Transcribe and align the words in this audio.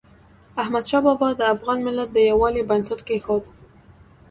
احمدشاه 0.61 1.01
بابا 1.05 1.29
د 1.35 1.41
افغان 1.53 1.77
ملت 1.87 2.09
د 2.13 2.17
یووالي 2.29 2.63
بنسټ 2.69 2.99
کېښود. 3.07 3.43